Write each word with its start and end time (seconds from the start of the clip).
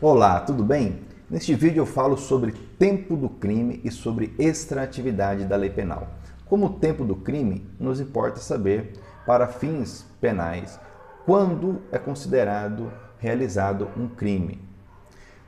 Olá, 0.00 0.38
tudo 0.38 0.62
bem? 0.62 1.00
Neste 1.28 1.56
vídeo 1.56 1.80
eu 1.80 1.86
falo 1.86 2.16
sobre 2.16 2.52
tempo 2.52 3.16
do 3.16 3.28
crime 3.28 3.80
e 3.82 3.90
sobre 3.90 4.32
extratividade 4.38 5.44
da 5.44 5.56
lei 5.56 5.70
penal. 5.70 6.06
Como 6.46 6.78
tempo 6.78 7.04
do 7.04 7.16
crime, 7.16 7.68
nos 7.80 7.98
importa 7.98 8.38
saber, 8.38 8.92
para 9.26 9.48
fins 9.48 10.06
penais, 10.20 10.78
quando 11.26 11.82
é 11.90 11.98
considerado 11.98 12.92
realizado 13.18 13.88
um 13.96 14.06
crime. 14.06 14.62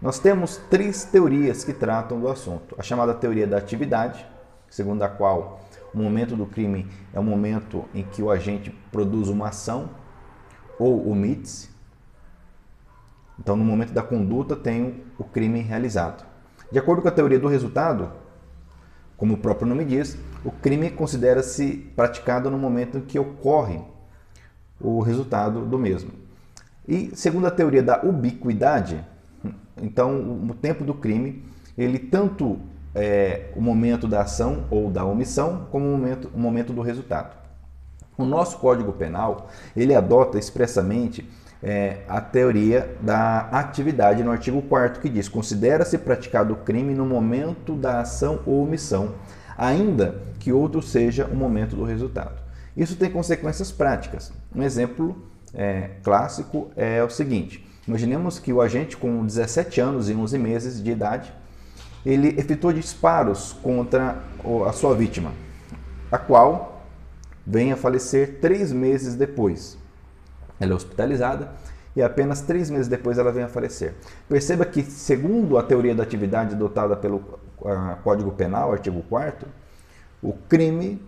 Nós 0.02 0.18
temos 0.18 0.56
três 0.68 1.04
teorias 1.04 1.62
que 1.62 1.72
tratam 1.72 2.18
do 2.18 2.26
assunto. 2.26 2.74
A 2.76 2.82
chamada 2.82 3.14
teoria 3.14 3.46
da 3.46 3.56
atividade, 3.56 4.26
segundo 4.68 5.04
a 5.04 5.08
qual 5.08 5.60
o 5.94 5.98
momento 5.98 6.34
do 6.34 6.44
crime 6.44 6.88
é 7.12 7.20
o 7.20 7.22
momento 7.22 7.84
em 7.94 8.02
que 8.02 8.20
o 8.20 8.28
agente 8.28 8.76
produz 8.90 9.28
uma 9.28 9.50
ação 9.50 9.90
ou 10.76 11.08
omite-se. 11.08 11.69
Então, 13.40 13.56
no 13.56 13.64
momento 13.64 13.92
da 13.92 14.02
conduta, 14.02 14.54
tem 14.54 15.02
o 15.18 15.24
crime 15.24 15.60
realizado. 15.60 16.24
De 16.70 16.78
acordo 16.78 17.02
com 17.02 17.08
a 17.08 17.12
teoria 17.12 17.38
do 17.38 17.48
resultado, 17.48 18.12
como 19.16 19.34
o 19.34 19.38
próprio 19.38 19.66
nome 19.66 19.84
diz, 19.84 20.16
o 20.44 20.50
crime 20.50 20.90
considera-se 20.90 21.90
praticado 21.96 22.50
no 22.50 22.58
momento 22.58 22.98
em 22.98 23.00
que 23.00 23.18
ocorre 23.18 23.80
o 24.80 25.00
resultado 25.00 25.66
do 25.66 25.78
mesmo. 25.78 26.10
E 26.86 27.10
segundo 27.14 27.46
a 27.46 27.50
teoria 27.50 27.82
da 27.82 28.02
ubiquidade, 28.02 29.04
então 29.80 30.46
o 30.48 30.54
tempo 30.54 30.84
do 30.84 30.94
crime, 30.94 31.44
ele 31.76 31.98
tanto 31.98 32.58
é 32.94 33.52
o 33.54 33.60
momento 33.60 34.08
da 34.08 34.22
ação 34.22 34.64
ou 34.70 34.90
da 34.90 35.04
omissão, 35.04 35.66
como 35.70 35.86
o 35.86 35.96
momento, 35.96 36.30
o 36.34 36.38
momento 36.38 36.72
do 36.72 36.82
resultado. 36.82 37.36
O 38.16 38.24
nosso 38.24 38.58
Código 38.58 38.92
Penal, 38.92 39.48
ele 39.76 39.94
adota 39.94 40.38
expressamente 40.38 41.28
é, 41.62 41.98
a 42.08 42.20
teoria 42.20 42.96
da 43.00 43.40
atividade 43.52 44.22
no 44.22 44.30
artigo 44.30 44.62
4 44.62 45.00
que 45.00 45.08
diz: 45.08 45.28
considera-se 45.28 45.98
praticado 45.98 46.54
o 46.54 46.56
crime 46.56 46.94
no 46.94 47.04
momento 47.04 47.74
da 47.74 48.00
ação 48.00 48.40
ou 48.46 48.62
omissão, 48.62 49.14
ainda 49.56 50.22
que 50.38 50.52
outro 50.52 50.80
seja 50.80 51.26
o 51.26 51.36
momento 51.36 51.76
do 51.76 51.84
resultado. 51.84 52.40
Isso 52.76 52.96
tem 52.96 53.10
consequências 53.10 53.70
práticas. 53.70 54.32
Um 54.54 54.62
exemplo 54.62 55.16
é, 55.52 55.90
clássico 56.02 56.70
é 56.76 57.02
o 57.02 57.10
seguinte: 57.10 57.66
imaginemos 57.86 58.38
que 58.38 58.52
o 58.52 58.60
agente 58.60 58.96
com 58.96 59.24
17 59.24 59.80
anos 59.80 60.08
e 60.08 60.14
11 60.14 60.38
meses 60.38 60.82
de 60.82 60.90
idade 60.90 61.32
ele 62.04 62.28
efetuou 62.38 62.72
disparos 62.72 63.52
contra 63.62 64.16
a 64.66 64.72
sua 64.72 64.94
vítima, 64.94 65.32
a 66.10 66.16
qual 66.16 66.86
vem 67.46 67.72
a 67.72 67.76
falecer 67.76 68.38
três 68.40 68.72
meses 68.72 69.14
depois. 69.14 69.76
Ela 70.60 70.72
é 70.72 70.74
hospitalizada 70.74 71.50
e 71.96 72.02
apenas 72.02 72.42
três 72.42 72.70
meses 72.70 72.86
depois 72.86 73.18
ela 73.18 73.32
vem 73.32 73.42
a 73.42 73.48
falecer. 73.48 73.94
Perceba 74.28 74.64
que, 74.64 74.82
segundo 74.82 75.58
a 75.58 75.62
teoria 75.62 75.94
da 75.94 76.02
atividade 76.02 76.54
adotada 76.54 76.94
pelo 76.94 77.40
Código 78.04 78.30
Penal, 78.32 78.70
artigo 78.72 79.02
4 79.08 79.48
o 80.22 80.34
crime 80.34 81.02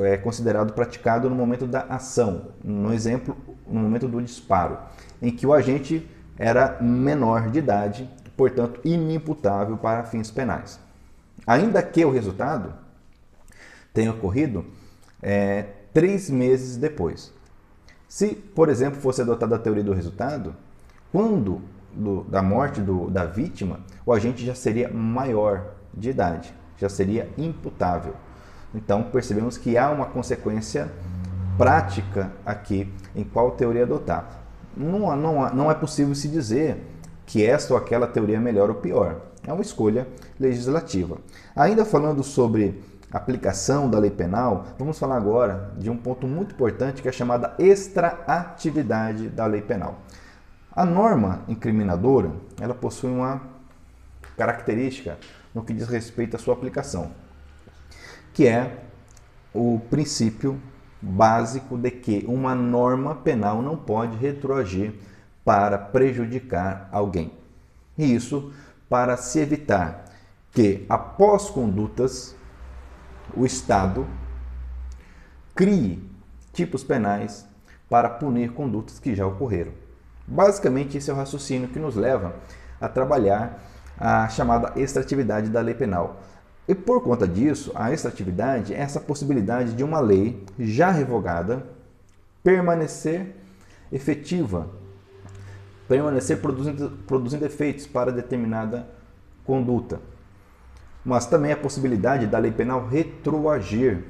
é 0.00 0.18
considerado 0.18 0.74
praticado 0.74 1.30
no 1.30 1.34
momento 1.34 1.66
da 1.66 1.80
ação, 1.84 2.48
no 2.62 2.92
exemplo, 2.92 3.34
no 3.66 3.80
momento 3.80 4.06
do 4.06 4.20
disparo, 4.20 4.76
em 5.22 5.30
que 5.30 5.46
o 5.46 5.52
agente 5.54 6.06
era 6.38 6.76
menor 6.82 7.48
de 7.48 7.60
idade, 7.60 8.10
portanto 8.36 8.80
inimputável 8.84 9.78
para 9.78 10.04
fins 10.04 10.30
penais. 10.30 10.78
Ainda 11.46 11.82
que 11.82 12.04
o 12.04 12.10
resultado 12.10 12.74
tenha 13.94 14.10
ocorrido 14.10 14.66
é, 15.22 15.64
três 15.94 16.28
meses 16.28 16.76
depois. 16.76 17.32
Se, 18.08 18.28
por 18.28 18.68
exemplo, 18.68 19.00
fosse 19.00 19.22
adotada 19.22 19.56
a 19.56 19.58
teoria 19.58 19.82
do 19.82 19.92
resultado, 19.92 20.54
quando 21.10 21.60
do, 21.92 22.24
da 22.24 22.42
morte 22.42 22.80
do, 22.80 23.10
da 23.10 23.24
vítima, 23.24 23.80
o 24.04 24.12
agente 24.12 24.44
já 24.44 24.54
seria 24.54 24.88
maior 24.88 25.74
de 25.92 26.10
idade, 26.10 26.52
já 26.78 26.88
seria 26.88 27.28
imputável. 27.38 28.14
Então, 28.74 29.04
percebemos 29.04 29.56
que 29.56 29.78
há 29.78 29.90
uma 29.90 30.06
consequência 30.06 30.90
prática 31.56 32.32
aqui 32.44 32.92
em 33.14 33.22
qual 33.22 33.52
teoria 33.52 33.84
adotar. 33.84 34.28
Não, 34.76 35.16
não, 35.16 35.54
não 35.54 35.70
é 35.70 35.74
possível 35.74 36.14
se 36.14 36.26
dizer 36.26 36.84
que 37.24 37.44
esta 37.44 37.72
ou 37.72 37.78
aquela 37.78 38.06
teoria 38.06 38.36
é 38.36 38.40
melhor 38.40 38.68
ou 38.68 38.76
pior. 38.76 39.20
É 39.46 39.52
uma 39.52 39.62
escolha 39.62 40.08
legislativa. 40.40 41.18
Ainda 41.54 41.84
falando 41.84 42.24
sobre 42.24 42.82
aplicação 43.14 43.88
da 43.88 43.98
lei 43.98 44.10
penal, 44.10 44.66
vamos 44.76 44.98
falar 44.98 45.16
agora 45.16 45.72
de 45.78 45.88
um 45.88 45.96
ponto 45.96 46.26
muito 46.26 46.54
importante 46.54 47.00
que 47.00 47.08
é 47.08 47.12
chamada 47.12 47.54
extraatividade 47.58 49.28
da 49.28 49.46
lei 49.46 49.62
penal. 49.62 50.00
A 50.72 50.84
norma 50.84 51.42
incriminadora, 51.46 52.32
ela 52.60 52.74
possui 52.74 53.10
uma 53.10 53.40
característica 54.36 55.16
no 55.54 55.62
que 55.62 55.72
diz 55.72 55.88
respeito 55.88 56.34
à 56.34 56.38
sua 56.38 56.54
aplicação, 56.54 57.12
que 58.32 58.48
é 58.48 58.80
o 59.54 59.80
princípio 59.88 60.60
básico 61.00 61.78
de 61.78 61.92
que 61.92 62.24
uma 62.26 62.56
norma 62.56 63.14
penal 63.14 63.62
não 63.62 63.76
pode 63.76 64.16
retroagir 64.16 64.94
para 65.44 65.78
prejudicar 65.78 66.88
alguém. 66.90 67.32
E 67.96 68.12
isso 68.12 68.52
para 68.88 69.16
se 69.16 69.38
evitar 69.38 70.04
que, 70.50 70.84
após 70.88 71.50
condutas 71.50 72.34
o 73.36 73.46
Estado 73.46 74.06
crie 75.54 76.02
tipos 76.52 76.82
penais 76.82 77.46
para 77.88 78.08
punir 78.08 78.52
condutas 78.52 78.98
que 78.98 79.14
já 79.14 79.26
ocorreram. 79.26 79.72
Basicamente, 80.26 80.96
esse 80.96 81.10
é 81.10 81.12
o 81.12 81.16
raciocínio 81.16 81.68
que 81.68 81.78
nos 81.78 81.96
leva 81.96 82.34
a 82.80 82.88
trabalhar 82.88 83.62
a 83.98 84.28
chamada 84.28 84.72
extratividade 84.80 85.48
da 85.48 85.60
lei 85.60 85.74
penal. 85.74 86.20
E 86.66 86.74
por 86.74 87.02
conta 87.02 87.28
disso, 87.28 87.70
a 87.74 87.92
extratividade 87.92 88.74
é 88.74 88.78
essa 88.78 88.98
possibilidade 88.98 89.74
de 89.74 89.84
uma 89.84 90.00
lei 90.00 90.42
já 90.58 90.90
revogada 90.90 91.64
permanecer 92.42 93.36
efetiva, 93.92 94.68
permanecer 95.86 96.40
produzindo, 96.40 96.90
produzindo 97.06 97.44
efeitos 97.44 97.86
para 97.86 98.10
determinada 98.10 98.88
conduta 99.44 100.00
mas 101.04 101.26
também 101.26 101.52
a 101.52 101.56
possibilidade 101.56 102.26
da 102.26 102.38
lei 102.38 102.50
penal 102.50 102.86
retroagir 102.86 104.04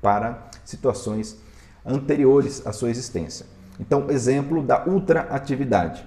para 0.00 0.50
situações 0.64 1.40
anteriores 1.84 2.66
à 2.66 2.72
sua 2.72 2.90
existência. 2.90 3.46
Então, 3.78 4.10
exemplo 4.10 4.62
da 4.62 4.86
ultraatividade. 4.86 6.04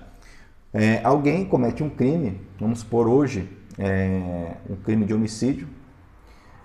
É, 0.73 1.01
alguém 1.03 1.45
comete 1.45 1.83
um 1.83 1.89
crime, 1.89 2.41
vamos 2.59 2.79
supor 2.79 3.07
hoje, 3.07 3.49
é, 3.77 4.57
um 4.69 4.75
crime 4.75 5.05
de 5.05 5.13
homicídio, 5.13 5.67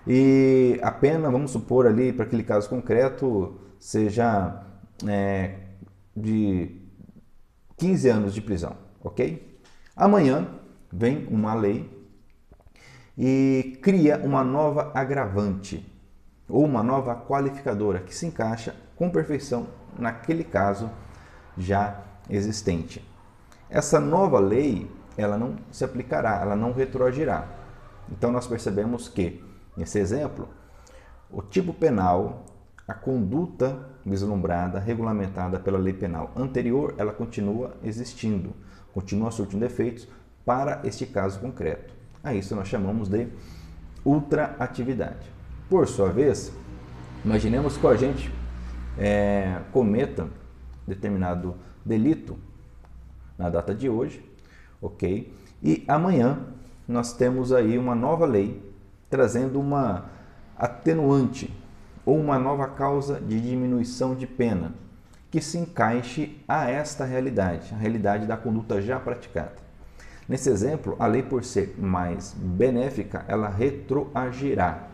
e 0.05 0.79
a 0.81 0.91
pena, 0.91 1.29
vamos 1.29 1.51
supor 1.51 1.85
ali, 1.85 2.11
para 2.11 2.25
aquele 2.25 2.43
caso 2.43 2.67
concreto, 2.67 3.55
seja 3.79 4.63
é, 5.07 5.55
de 6.15 6.75
15 7.77 8.09
anos 8.09 8.33
de 8.33 8.41
prisão, 8.41 8.75
ok? 9.01 9.59
Amanhã 9.95 10.47
vem 10.91 11.27
uma 11.29 11.53
lei 11.53 11.89
e 13.23 13.77
cria 13.83 14.17
uma 14.17 14.43
nova 14.43 14.91
agravante 14.95 15.87
ou 16.49 16.65
uma 16.65 16.81
nova 16.81 17.15
qualificadora 17.15 17.99
que 17.99 18.15
se 18.15 18.25
encaixa 18.25 18.75
com 18.95 19.11
perfeição 19.11 19.67
naquele 19.95 20.43
caso 20.43 20.89
já 21.55 22.01
existente. 22.27 23.07
Essa 23.69 23.99
nova 23.99 24.39
lei, 24.39 24.89
ela 25.15 25.37
não 25.37 25.57
se 25.71 25.85
aplicará, 25.85 26.41
ela 26.41 26.55
não 26.55 26.73
retroagirá. 26.73 27.47
Então 28.11 28.31
nós 28.31 28.47
percebemos 28.47 29.07
que, 29.07 29.39
nesse 29.77 29.99
exemplo, 29.99 30.49
o 31.29 31.43
tipo 31.43 31.75
penal, 31.75 32.43
a 32.87 32.93
conduta 32.95 33.87
vislumbrada, 34.03 34.79
regulamentada 34.79 35.59
pela 35.59 35.77
lei 35.77 35.93
penal 35.93 36.31
anterior, 36.35 36.95
ela 36.97 37.13
continua 37.13 37.75
existindo, 37.83 38.55
continua 38.91 39.29
surtindo 39.29 39.63
efeitos 39.63 40.07
para 40.43 40.81
este 40.83 41.05
caso 41.05 41.39
concreto. 41.39 42.00
A 42.23 42.33
isso 42.33 42.55
nós 42.55 42.67
chamamos 42.67 43.09
de 43.09 43.27
ultraatividade. 44.05 45.31
Por 45.69 45.87
sua 45.87 46.09
vez, 46.09 46.51
imaginemos 47.25 47.77
que 47.77 47.85
o 47.85 47.89
agente 47.89 48.31
é, 48.97 49.59
cometa 49.71 50.27
determinado 50.85 51.55
delito 51.85 52.37
na 53.37 53.49
data 53.49 53.73
de 53.73 53.89
hoje, 53.89 54.23
ok? 54.81 55.33
E 55.63 55.83
amanhã 55.87 56.39
nós 56.87 57.13
temos 57.13 57.51
aí 57.51 57.77
uma 57.77 57.95
nova 57.95 58.25
lei 58.25 58.61
trazendo 59.09 59.59
uma 59.59 60.05
atenuante 60.57 61.51
ou 62.05 62.19
uma 62.19 62.37
nova 62.37 62.67
causa 62.67 63.19
de 63.19 63.39
diminuição 63.39 64.15
de 64.15 64.27
pena 64.27 64.73
que 65.29 65.39
se 65.41 65.57
encaixe 65.57 66.37
a 66.47 66.69
esta 66.69 67.05
realidade, 67.05 67.73
a 67.73 67.77
realidade 67.77 68.27
da 68.27 68.35
conduta 68.35 68.81
já 68.81 68.99
praticada. 68.99 69.70
Nesse 70.27 70.49
exemplo, 70.49 70.95
a 70.99 71.07
lei, 71.07 71.23
por 71.23 71.43
ser 71.43 71.75
mais 71.77 72.33
benéfica, 72.37 73.25
ela 73.27 73.49
retroagirá. 73.49 74.87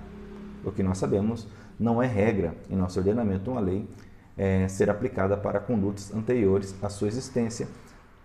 O 0.63 0.71
que 0.71 0.83
nós 0.83 0.97
sabemos 0.97 1.47
não 1.79 2.01
é 2.01 2.07
regra 2.07 2.55
em 2.69 2.75
nosso 2.75 2.99
ordenamento 2.99 3.51
uma 3.51 3.61
lei 3.61 3.87
é, 4.37 4.67
ser 4.67 4.89
aplicada 4.89 5.35
para 5.37 5.59
condutas 5.59 6.13
anteriores 6.13 6.75
à 6.81 6.89
sua 6.89 7.07
existência, 7.07 7.67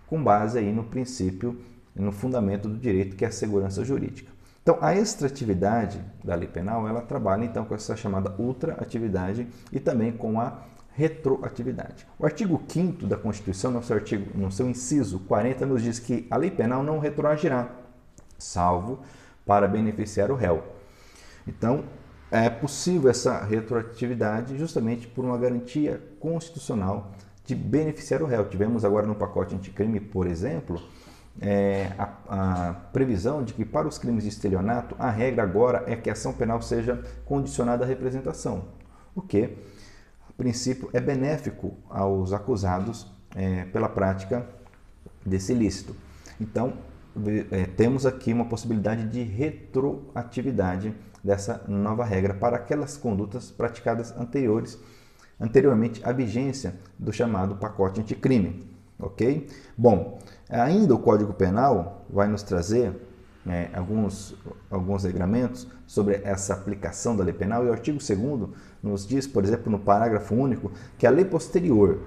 com 0.06 0.22
base 0.22 0.58
aí 0.58 0.72
no 0.72 0.84
princípio 0.84 1.58
no 1.94 2.12
fundamento 2.12 2.68
do 2.68 2.78
direito, 2.78 3.16
que 3.16 3.24
é 3.24 3.28
a 3.28 3.32
segurança 3.32 3.84
jurídica. 3.84 4.30
Então, 4.62 4.78
a 4.80 4.94
extratividade 4.94 6.00
da 6.22 6.34
lei 6.34 6.48
penal, 6.48 6.86
ela 6.86 7.02
trabalha 7.02 7.44
então 7.44 7.64
com 7.64 7.74
essa 7.74 7.96
chamada 7.96 8.34
ultraatividade 8.38 9.46
e 9.72 9.80
também 9.80 10.12
com 10.12 10.40
a 10.40 10.62
retroatividade. 10.94 12.06
O 12.18 12.24
artigo 12.24 12.62
5 12.68 13.06
da 13.06 13.16
Constituição, 13.16 13.70
no 13.70 13.82
seu, 13.82 13.96
artigo, 13.96 14.38
no 14.38 14.50
seu 14.52 14.68
inciso 14.68 15.20
40, 15.20 15.64
nos 15.66 15.82
diz 15.82 15.98
que 15.98 16.26
a 16.30 16.36
lei 16.36 16.50
penal 16.50 16.82
não 16.82 16.98
retroagirá, 16.98 17.70
salvo 18.38 19.00
para 19.46 19.66
beneficiar 19.66 20.30
o 20.30 20.34
réu. 20.34 20.62
Então, 21.46 21.84
é 22.30 22.48
possível 22.48 23.10
essa 23.10 23.44
retroatividade 23.44 24.56
justamente 24.56 25.06
por 25.06 25.24
uma 25.24 25.36
garantia 25.36 26.00
constitucional 26.18 27.12
de 27.44 27.54
beneficiar 27.54 28.22
o 28.22 28.26
réu. 28.26 28.48
Tivemos 28.48 28.84
agora 28.84 29.06
no 29.06 29.14
pacote 29.14 29.54
anticrime, 29.54 30.00
por 30.00 30.26
exemplo, 30.26 30.80
é, 31.40 31.90
a, 31.98 32.68
a, 32.68 32.72
previsão 32.92 33.42
de 33.42 33.54
que 33.54 33.64
para 33.64 33.88
os 33.88 33.98
crimes 33.98 34.24
de 34.24 34.28
estelionato 34.28 34.94
a 34.98 35.10
regra 35.10 35.42
agora 35.42 35.84
é 35.86 35.96
que 35.96 36.10
a 36.10 36.12
ação 36.12 36.32
penal 36.32 36.60
seja 36.60 37.02
condicionada 37.24 37.84
à 37.84 37.88
representação, 37.88 38.66
o 39.14 39.22
que, 39.22 39.56
princípio, 40.42 40.90
é 40.92 41.00
benéfico 41.00 41.72
aos 41.88 42.32
acusados 42.32 43.06
é, 43.36 43.64
pela 43.66 43.88
prática 43.88 44.44
desse 45.24 45.52
ilícito. 45.52 45.94
Então, 46.40 46.72
é, 47.52 47.66
temos 47.66 48.04
aqui 48.04 48.32
uma 48.32 48.46
possibilidade 48.46 49.08
de 49.08 49.22
retroatividade 49.22 50.92
dessa 51.22 51.62
nova 51.68 52.04
regra 52.04 52.34
para 52.34 52.56
aquelas 52.56 52.96
condutas 52.96 53.52
praticadas 53.52 54.12
anteriores, 54.18 54.76
anteriormente 55.40 56.02
à 56.04 56.10
vigência 56.10 56.74
do 56.98 57.12
chamado 57.12 57.54
pacote 57.54 58.00
anticrime. 58.00 58.66
Ok? 58.98 59.48
Bom, 59.78 60.18
ainda 60.48 60.92
o 60.92 60.98
Código 60.98 61.32
Penal 61.32 62.04
vai 62.10 62.26
nos 62.26 62.42
trazer 62.42 62.92
né, 63.44 63.70
alguns, 63.74 64.34
alguns 64.68 65.04
regramentos 65.04 65.68
sobre 65.86 66.20
essa 66.24 66.54
aplicação 66.54 67.16
da 67.16 67.22
lei 67.22 67.34
penal, 67.34 67.64
e 67.64 67.68
o 67.68 67.72
artigo 67.72 67.98
2 67.98 68.48
nos 68.82 69.06
diz, 69.06 69.26
por 69.26 69.44
exemplo, 69.44 69.70
no 69.70 69.78
parágrafo 69.78 70.34
único, 70.34 70.72
que 70.98 71.06
a 71.06 71.10
lei 71.10 71.24
posterior, 71.24 72.00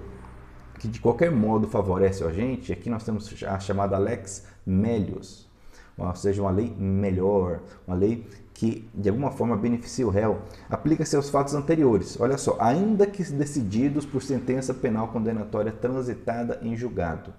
que 0.78 0.88
de 0.88 1.00
qualquer 1.00 1.30
modo 1.30 1.66
favorece 1.66 2.22
o 2.22 2.28
agente, 2.28 2.72
aqui 2.72 2.90
nós 2.90 3.02
temos 3.02 3.42
a 3.44 3.58
chamada 3.58 3.96
lex 3.96 4.44
melius, 4.66 5.48
ou 5.96 6.14
seja, 6.14 6.42
uma 6.42 6.50
lei 6.50 6.70
melhor, 6.78 7.60
uma 7.86 7.96
lei 7.96 8.26
que 8.52 8.88
de 8.94 9.08
alguma 9.08 9.30
forma 9.30 9.56
beneficia 9.56 10.06
o 10.06 10.10
réu, 10.10 10.38
aplica-se 10.68 11.14
aos 11.14 11.28
fatos 11.28 11.54
anteriores. 11.54 12.18
Olha 12.18 12.38
só, 12.38 12.56
ainda 12.58 13.06
que 13.06 13.22
decididos 13.24 14.06
por 14.06 14.22
sentença 14.22 14.72
penal 14.72 15.08
condenatória 15.08 15.72
transitada 15.72 16.58
em 16.62 16.76
julgado. 16.76 17.32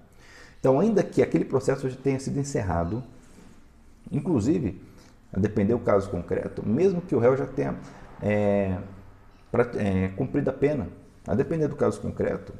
Então, 0.60 0.78
ainda 0.78 1.02
que 1.02 1.22
aquele 1.22 1.44
processo 1.44 1.88
já 1.88 1.96
tenha 1.96 2.18
sido 2.18 2.38
encerrado, 2.38 3.02
inclusive, 4.10 4.80
a 5.32 5.38
depender 5.38 5.74
do 5.74 5.80
caso 5.80 6.10
concreto, 6.10 6.66
mesmo 6.66 7.00
que 7.00 7.14
o 7.14 7.18
réu 7.18 7.36
já 7.36 7.46
tenha 7.46 7.76
é, 8.22 8.76
pra, 9.50 9.70
é, 9.76 10.08
cumprido 10.16 10.50
a 10.50 10.52
pena, 10.52 10.88
a 11.26 11.34
depender 11.34 11.68
do 11.68 11.76
caso 11.76 12.00
concreto, 12.00 12.52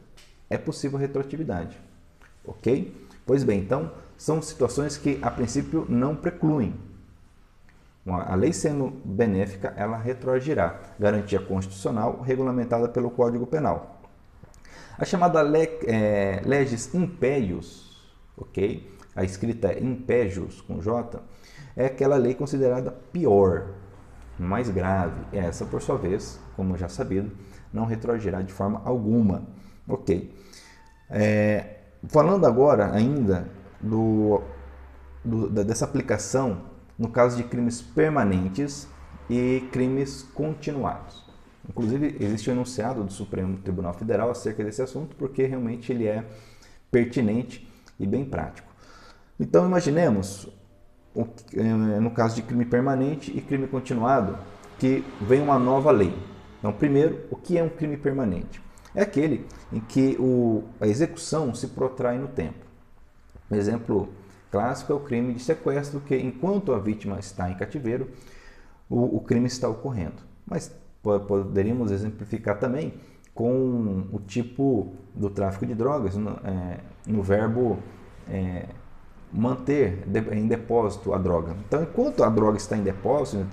é 0.49 0.57
possível 0.59 0.99
retroatividade. 0.99 1.79
Ok? 2.45 3.07
Pois 3.27 3.45
bem, 3.45 3.61
então, 3.61 3.93
são 4.17 4.41
situações 4.41 4.97
que 4.97 5.19
a 5.23 5.31
princípio 5.31 5.87
não 5.89 6.17
precluem 6.17 6.75
a 8.11 8.35
lei 8.35 8.53
sendo 8.53 8.91
benéfica, 9.05 9.75
ela 9.77 9.97
retroagirá. 9.97 10.81
Garantia 10.99 11.39
constitucional 11.39 12.21
regulamentada 12.23 12.89
pelo 12.89 13.11
Código 13.11 13.47
Penal. 13.47 14.01
A 14.97 15.05
chamada 15.05 15.43
le, 15.43 15.69
é, 15.87 16.43
legis 16.45 16.95
impérios, 16.95 18.11
ok? 18.37 18.91
A 19.15 19.25
escrita 19.25 19.73
é 19.73 19.81
impégios 19.81 20.61
com 20.61 20.81
J, 20.81 21.21
é 21.77 21.87
aquela 21.87 22.17
lei 22.17 22.35
considerada 22.35 22.91
pior, 23.13 23.75
mais 24.39 24.71
grave. 24.71 25.21
Essa, 25.33 25.65
por 25.65 25.83
sua 25.83 25.97
vez, 25.97 26.41
como 26.57 26.77
já 26.77 26.89
sabido, 26.89 27.31
não 27.73 27.85
retroagirá 27.85 28.43
de 28.43 28.53
forma 28.53 28.81
alguma. 28.85 29.47
Ok. 29.87 30.35
É, 31.11 31.79
falando 32.09 32.47
agora 32.47 32.93
ainda 32.93 33.49
do, 33.81 34.43
do, 35.25 35.49
dessa 35.49 35.85
aplicação 35.85 36.63
no 36.99 37.09
caso 37.09 37.37
de 37.37 37.45
crimes 37.45 37.81
permanentes 37.81 38.89
e 39.31 39.69
crimes 39.73 40.23
continuados. 40.35 41.25
Inclusive, 41.69 42.17
existe 42.19 42.51
um 42.51 42.55
enunciado 42.55 43.05
do 43.05 43.13
Supremo 43.13 43.59
Tribunal 43.59 43.93
Federal 43.95 44.31
acerca 44.31 44.65
desse 44.65 44.81
assunto, 44.81 45.15
porque 45.17 45.45
realmente 45.45 45.93
ele 45.93 46.07
é 46.07 46.25
pertinente 46.91 47.71
e 48.01 48.07
bem 48.07 48.25
prático. 48.25 48.69
Então, 49.39 49.67
imaginemos, 49.67 50.49
no 52.01 52.11
caso 52.11 52.37
de 52.37 52.43
crime 52.43 52.65
permanente 52.65 53.37
e 53.37 53.41
crime 53.41 53.67
continuado, 53.67 54.39
que 54.79 55.05
vem 55.21 55.41
uma 55.41 55.59
nova 55.59 55.91
lei. 55.91 56.15
Então, 56.59 56.73
primeiro, 56.73 57.21
o 57.31 57.37
que 57.37 57.59
é 57.59 57.63
um 57.63 57.69
crime 57.69 57.97
permanente? 57.97 58.63
É 58.95 59.03
aquele 59.03 59.47
em 59.73 59.81
que 59.81 60.17
o, 60.19 60.65
a 60.81 60.87
execução 60.87 61.55
se 61.55 61.69
protrai 61.69 62.19
no 62.19 62.29
tempo. 62.29 62.67
Um 63.51 63.57
exemplo 63.57 64.09
clássico 64.51 64.93
é 64.93 64.97
o 64.97 65.01
crime 65.01 65.35
de 65.35 65.41
sequestro, 65.41 66.01
que 66.01 66.17
enquanto 66.17 66.73
a 66.73 66.79
vítima 66.79 67.19
está 67.19 67.51
em 67.51 67.55
cativeiro, 67.55 68.11
o, 68.89 69.17
o 69.17 69.21
crime 69.21 69.47
está 69.47 69.69
ocorrendo. 69.69 70.23
Mas 70.47 70.75
poderíamos 71.03 71.91
exemplificar 71.91 72.59
também 72.59 72.95
com 73.35 74.09
o 74.13 74.19
tipo 74.21 74.95
do 75.15 75.31
tráfico 75.31 75.65
de 75.65 75.75
drogas, 75.75 76.17
no, 76.17 76.31
é, 76.45 76.81
no 77.07 77.23
verbo 77.23 77.79
é, 78.29 78.67
manter 79.33 80.05
em 80.33 80.47
depósito 80.47 81.13
a 81.13 81.19
droga. 81.19 81.55
Então, 81.67 81.83
enquanto 81.83 82.25
a 82.25 82.29
droga 82.29 82.57
está 82.57 82.77
em 82.77 82.83
depósito, 82.83 83.45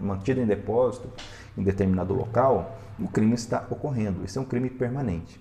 mantida 0.00 0.40
em 0.40 0.46
depósito 0.46 1.08
em 1.56 1.62
determinado 1.62 2.14
local, 2.14 2.78
o 2.98 3.08
crime 3.08 3.34
está 3.34 3.66
ocorrendo. 3.70 4.24
Isso 4.24 4.38
é 4.38 4.42
um 4.42 4.44
crime 4.44 4.70
permanente. 4.70 5.40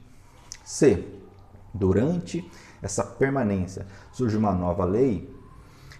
Se, 0.63 1.05
durante 1.73 2.49
essa 2.81 3.03
permanência, 3.03 3.85
surge 4.11 4.35
uma 4.35 4.53
nova 4.53 4.83
lei, 4.83 5.33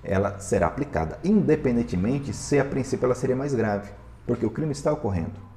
ela 0.04 0.40
será 0.40 0.68
aplicada, 0.68 1.20
independentemente 1.24 2.34
se 2.34 2.60
a 2.60 2.66
princípio 2.66 3.06
ela 3.06 3.16
seria 3.16 3.36
mais 3.36 3.54
grave, 3.54 3.92
porque 4.26 4.46
o 4.46 4.52
crime 4.52 4.72
está 4.72 4.92
ocorrendo. 4.92 5.48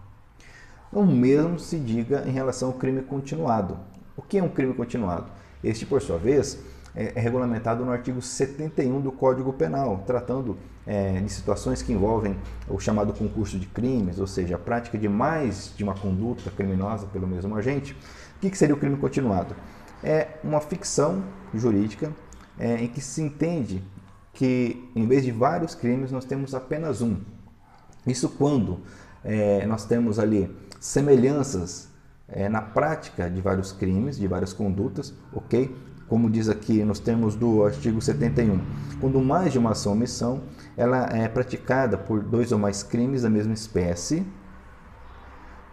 O 0.93 1.05
mesmo 1.05 1.59
se 1.59 1.79
diga 1.79 2.25
em 2.27 2.33
relação 2.33 2.69
ao 2.69 2.75
crime 2.75 3.03
continuado. 3.03 3.79
O 4.17 4.23
que 4.23 4.39
é 4.39 4.43
um 4.43 4.49
crime 4.49 4.75
continuado? 4.75 5.27
Este, 5.63 5.87
por 5.87 6.03
sua 6.03 6.19
vez, 6.19 6.59
é, 6.95 7.13
é 7.15 7.21
regulamentado 7.21 7.85
no 7.85 7.93
artigo 7.93 8.21
71 8.21 9.01
do 9.01 9.13
Código 9.13 9.53
Penal, 9.53 10.05
tratando 10.07 10.57
é, 10.87 11.21
de 11.21 11.31
situações 11.31 11.83
que 11.83 11.93
envolvem 11.93 12.37
o 12.69 12.79
chamado 12.79 13.13
concurso 13.13 13.59
de 13.59 13.67
crimes, 13.67 14.19
ou 14.19 14.27
seja, 14.27 14.57
a 14.57 14.59
prática 14.59 14.99
de 14.99 15.09
mais 15.09 15.73
de 15.77 15.85
uma 15.85 15.95
conduta 15.95 16.51
criminosa 16.51 17.07
pelo 17.07 17.27
mesmo 17.27 17.55
agente. 17.57 17.93
O 18.37 18.41
que, 18.41 18.51
que 18.51 18.59
seria 18.59 18.75
o 18.75 18.79
crime 18.79 18.97
continuado? 18.97 19.55
é 20.03 20.39
uma 20.43 20.61
ficção 20.61 21.23
jurídica 21.55 22.13
é, 22.59 22.83
em 22.83 22.89
que 22.89 23.01
se 23.01 23.23
entende 23.23 23.83
que 24.33 24.91
em 24.95 25.07
vez 25.07 25.25
de 25.25 25.31
vários 25.31 25.75
crimes 25.75 26.11
nós 26.11 26.25
temos 26.25 26.55
apenas 26.55 27.03
um. 27.03 27.17
Isso 28.07 28.29
quando 28.29 28.81
é, 29.25 29.67
nós 29.67 29.85
temos 29.85 30.19
ali 30.19 30.55
semelhanças 30.79 31.91
é, 32.29 32.49
na 32.49 32.63
prática 32.63 33.29
de 33.29 33.41
vários 33.41 33.73
crimes, 33.73 34.17
de 34.17 34.27
várias 34.27 34.53
condutas, 34.53 35.13
ok? 35.33 35.77
Como 36.11 36.29
diz 36.29 36.49
aqui 36.49 36.83
nos 36.83 36.99
termos 36.99 37.37
do 37.37 37.65
artigo 37.65 38.03
71, 38.03 38.61
quando 39.01 39.21
mais 39.21 39.53
de 39.53 39.61
uma 39.61 39.71
ação 39.71 39.93
ou 39.93 39.97
omissão 39.97 40.43
ela 40.77 41.05
é 41.05 41.29
praticada 41.29 41.97
por 41.97 42.21
dois 42.21 42.51
ou 42.51 42.59
mais 42.59 42.83
crimes 42.83 43.23
da 43.23 43.31
mesma 43.31 43.55
espécie, 43.55 44.27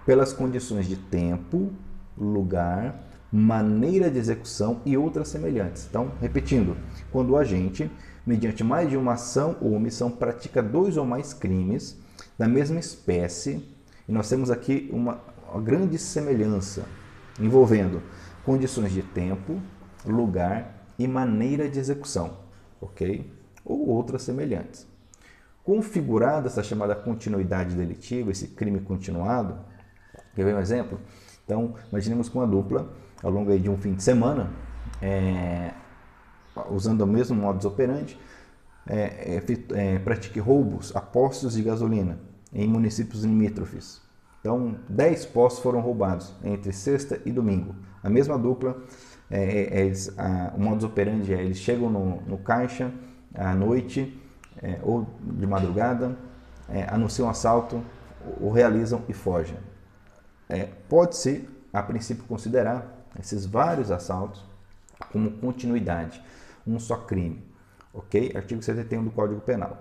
pelas 0.06 0.32
condições 0.34 0.86
de 0.86 0.96
tempo, 0.96 1.72
lugar, 2.16 3.10
maneira 3.32 4.12
de 4.12 4.20
execução 4.20 4.80
e 4.86 4.96
outras 4.96 5.30
semelhantes. 5.30 5.88
Então, 5.90 6.12
repetindo, 6.22 6.78
quando 7.12 7.32
o 7.32 7.38
agente, 7.38 7.90
mediante 8.24 8.64
mais 8.64 8.92
de 8.92 8.96
uma 8.96 9.14
ação 9.14 9.58
ou 9.60 9.74
omissão, 9.74 10.12
pratica 10.12 10.62
dois 10.62 10.98
ou 10.98 11.06
mais 11.06 11.34
crimes 11.34 11.98
da 12.38 12.48
mesma 12.48 12.80
espécie, 12.80 13.68
e 14.08 14.12
nós 14.12 14.30
temos 14.30 14.52
aqui 14.52 14.88
uma, 14.94 15.20
uma 15.52 15.60
grande 15.60 15.98
semelhança 15.98 16.86
envolvendo 17.40 18.04
condições 18.46 18.92
de 18.92 19.02
tempo, 19.02 19.60
lugar 20.06 20.86
e 20.98 21.08
maneira 21.08 21.70
de 21.70 21.80
execução, 21.80 22.38
ok? 22.82 23.32
Ou 23.64 23.90
outras 23.90 24.24
semelhantes. 24.24 24.88
Configurada 25.64 26.48
essa 26.48 26.64
chamada 26.64 26.96
continuidade 26.96 27.76
delitiva, 27.76 28.32
esse 28.32 28.48
crime 28.48 28.80
continuado, 28.80 29.60
quer 30.36 30.46
ver 30.46 30.56
um 30.56 30.60
exemplo? 30.60 31.00
Então, 31.44 31.76
imaginemos 31.92 32.30
com 32.30 32.40
uma 32.40 32.48
dupla 32.48 32.90
ao 33.22 33.32
longo 33.32 33.58
de 33.58 33.70
um 33.70 33.78
fim 33.78 33.94
de 33.94 34.04
semana, 34.04 34.50
é, 35.02 35.74
usando 36.70 37.02
o 37.02 37.08
mesmo 37.08 37.36
modus 37.36 37.66
operandi, 37.66 38.18
é, 38.90 39.36
é, 39.36 39.96
é, 39.96 40.00
pratique 40.00 40.40
roubos 40.40 40.96
a 40.96 41.02
postos 41.02 41.54
de 41.54 41.62
gasolina 41.62 42.20
em 42.54 42.68
municípios 42.68 43.24
limítrofes. 43.24 44.02
Então, 44.40 44.78
10 44.88 45.26
postos 45.28 45.62
foram 45.62 45.82
roubados 45.82 46.34
entre 46.44 46.72
sexta 46.72 47.20
e 47.26 47.32
domingo. 47.32 47.76
A 48.02 48.10
mesma 48.10 48.38
dupla 48.38 48.82
é, 49.30 49.80
é, 49.80 49.86
eles, 49.86 50.18
a, 50.18 50.54
o 50.56 50.60
modus 50.60 50.84
operandi 50.84 51.34
é 51.34 51.42
eles 51.42 51.58
chegam 51.58 51.90
no, 51.90 52.22
no 52.22 52.38
caixa 52.38 52.92
à 53.36 53.54
noite 53.54 54.18
é, 54.62 54.80
ou 54.82 55.08
de 55.22 55.46
madrugada, 55.46 56.18
é, 56.70 56.84
anunciam 56.90 57.28
um 57.28 57.32
assalto, 57.32 57.84
o 58.40 58.50
realizam 58.50 59.04
e 59.08 59.14
fogem. 59.14 59.58
É, 60.50 60.68
Pode-se, 60.90 61.48
a 61.72 61.84
princípio, 61.84 62.24
considerar 62.24 63.06
esses 63.20 63.46
vários 63.46 63.92
assaltos 63.92 64.44
como 65.12 65.32
continuidade, 65.32 66.22
um 66.66 66.80
só 66.80 66.98
crime. 66.98 67.46
Ok? 67.94 68.32
Artigo 68.36 68.62
71 68.62 69.04
do 69.04 69.12
Código 69.12 69.42
Penal. 69.42 69.78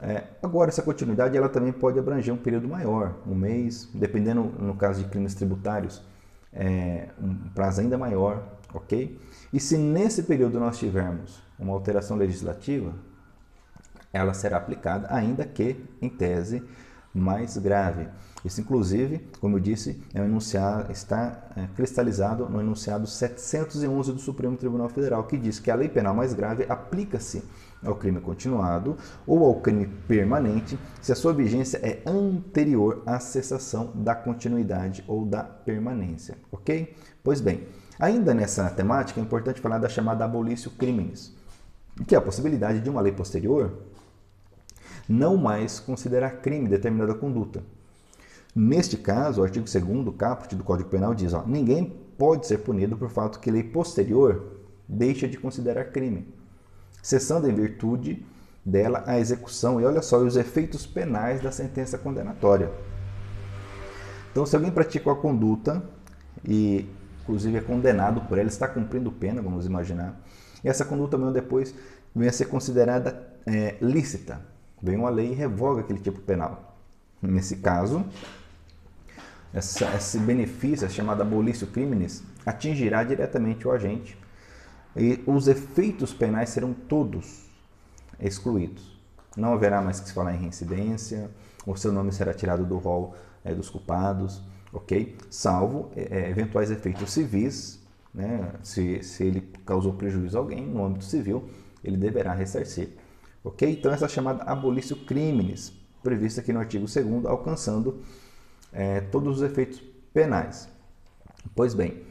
É, 0.00 0.24
agora, 0.42 0.70
essa 0.70 0.82
continuidade 0.82 1.36
ela 1.36 1.48
também 1.48 1.72
pode 1.72 1.98
abranger 1.98 2.32
um 2.32 2.36
período 2.36 2.68
maior, 2.68 3.16
um 3.26 3.34
mês, 3.34 3.88
dependendo, 3.92 4.42
no 4.42 4.74
caso 4.74 5.02
de 5.02 5.08
crimes 5.08 5.34
tributários, 5.34 6.02
é, 6.52 7.08
um 7.20 7.34
prazo 7.54 7.80
ainda 7.80 7.96
maior, 7.96 8.42
ok? 8.74 9.18
E 9.52 9.60
se 9.60 9.76
nesse 9.76 10.22
período 10.24 10.58
nós 10.58 10.78
tivermos 10.78 11.42
uma 11.58 11.72
alteração 11.72 12.16
legislativa, 12.16 12.94
ela 14.12 14.34
será 14.34 14.56
aplicada, 14.56 15.06
ainda 15.10 15.44
que, 15.44 15.76
em 16.00 16.08
tese, 16.08 16.62
mais 17.12 17.56
grave. 17.58 18.08
Isso, 18.44 18.60
inclusive, 18.60 19.28
como 19.40 19.56
eu 19.56 19.60
disse, 19.60 20.02
é 20.14 20.22
um 20.22 20.38
está 20.38 21.50
é, 21.56 21.66
cristalizado 21.76 22.48
no 22.48 22.60
enunciado 22.60 23.06
711 23.06 24.12
do 24.12 24.18
Supremo 24.18 24.56
Tribunal 24.56 24.88
Federal, 24.88 25.24
que 25.24 25.36
diz 25.36 25.58
que 25.58 25.70
a 25.70 25.74
lei 25.74 25.88
penal 25.88 26.14
mais 26.14 26.32
grave 26.32 26.64
aplica-se 26.68 27.42
ao 27.84 27.94
crime 27.94 28.20
continuado 28.20 28.96
ou 29.26 29.44
ao 29.44 29.60
crime 29.60 29.86
permanente 30.06 30.78
se 31.00 31.12
a 31.12 31.14
sua 31.16 31.32
vigência 31.32 31.78
é 31.78 32.02
anterior 32.06 33.02
à 33.06 33.18
cessação 33.18 33.92
da 33.94 34.14
continuidade 34.14 35.04
ou 35.06 35.24
da 35.24 35.42
permanência, 35.42 36.36
ok? 36.52 36.94
Pois 37.22 37.40
bem, 37.40 37.66
ainda 37.98 38.34
nessa 38.34 38.68
temática 38.70 39.20
é 39.20 39.22
importante 39.22 39.60
falar 39.60 39.78
da 39.78 39.88
chamada 39.88 40.24
abolício 40.24 40.70
criminis, 40.72 41.34
que 42.06 42.14
é 42.14 42.18
a 42.18 42.22
possibilidade 42.22 42.80
de 42.80 42.90
uma 42.90 43.00
lei 43.00 43.12
posterior 43.12 43.72
não 45.08 45.36
mais 45.36 45.80
considerar 45.80 46.40
crime 46.40 46.68
determinada 46.68 47.14
conduta. 47.14 47.64
Neste 48.54 48.96
caso, 48.96 49.40
o 49.40 49.44
artigo 49.44 49.66
2 49.66 50.16
caput 50.16 50.54
do 50.54 50.64
Código 50.64 50.88
Penal 50.88 51.14
diz: 51.14 51.32
ó, 51.32 51.44
ninguém 51.46 51.96
pode 52.16 52.46
ser 52.46 52.58
punido 52.58 52.96
por 52.96 53.08
fato 53.08 53.40
que 53.40 53.50
lei 53.50 53.62
posterior 53.62 54.58
deixa 54.88 55.28
de 55.28 55.36
considerar 55.38 55.86
crime, 55.86 56.32
cessando 57.02 57.48
em 57.48 57.54
virtude 57.54 58.24
dela 58.64 59.02
a 59.06 59.18
execução 59.18 59.80
e 59.80 59.84
olha 59.84 60.02
só 60.02 60.18
os 60.18 60.36
efeitos 60.36 60.86
penais 60.86 61.40
da 61.40 61.50
sentença 61.50 61.98
condenatória. 61.98 62.70
Então, 64.30 64.46
se 64.46 64.54
alguém 64.54 64.70
pratica 64.70 65.10
a 65.10 65.14
conduta 65.14 65.82
e, 66.44 66.88
inclusive, 67.22 67.58
é 67.58 67.60
condenado 67.60 68.20
por 68.22 68.38
ela, 68.38 68.48
está 68.48 68.68
cumprindo 68.68 69.10
pena, 69.10 69.42
vamos 69.42 69.66
imaginar, 69.66 70.20
e 70.62 70.68
essa 70.68 70.84
conduta 70.84 71.18
mesmo 71.18 71.32
depois 71.32 71.74
vem 72.14 72.28
a 72.28 72.32
ser 72.32 72.46
considerada 72.46 73.28
é, 73.46 73.76
lícita, 73.80 74.40
Vem 74.82 74.96
uma 74.96 75.10
lei 75.10 75.32
e 75.32 75.34
revoga 75.34 75.82
aquele 75.82 75.98
tipo 75.98 76.20
penal. 76.20 76.76
Nesse 77.20 77.56
caso, 77.56 78.04
essa, 79.52 79.84
esse 79.94 80.18
benefício, 80.18 80.88
chamado 80.88 81.20
abolício 81.20 81.66
criminis, 81.66 82.22
atingirá 82.46 83.04
diretamente 83.04 83.68
o 83.68 83.70
agente 83.70 84.16
e 84.96 85.22
os 85.26 85.48
efeitos 85.48 86.12
penais 86.12 86.50
serão 86.50 86.72
todos 86.72 87.48
excluídos. 88.18 88.98
Não 89.36 89.52
haverá 89.52 89.80
mais 89.80 90.00
que 90.00 90.08
se 90.08 90.14
falar 90.14 90.34
em 90.34 90.38
reincidência, 90.38 91.30
o 91.66 91.76
seu 91.76 91.92
nome 91.92 92.12
será 92.12 92.34
tirado 92.34 92.64
do 92.64 92.78
rol 92.78 93.14
é, 93.44 93.54
dos 93.54 93.70
culpados, 93.70 94.42
ok? 94.72 95.16
Salvo 95.30 95.90
é, 95.94 96.28
eventuais 96.28 96.70
efeitos 96.70 97.12
civis, 97.12 97.80
né? 98.12 98.52
se, 98.62 99.02
se 99.02 99.24
ele 99.24 99.40
causou 99.64 99.92
prejuízo 99.92 100.36
a 100.36 100.40
alguém 100.40 100.66
no 100.66 100.84
âmbito 100.84 101.04
civil, 101.04 101.48
ele 101.82 101.96
deverá 101.96 102.34
ressarcir. 102.34 102.90
Ok? 103.42 103.70
Então, 103.70 103.92
essa 103.92 104.04
é 104.04 104.08
chamada 104.08 104.42
abolício 104.44 104.96
criminis, 104.96 105.72
prevista 106.02 106.40
aqui 106.40 106.52
no 106.52 106.60
artigo 106.60 106.84
2 106.86 107.24
alcançando 107.24 108.02
é, 108.72 109.00
todos 109.00 109.36
os 109.38 109.42
efeitos 109.42 109.80
penais. 110.12 110.68
Pois 111.54 111.72
bem, 111.74 112.02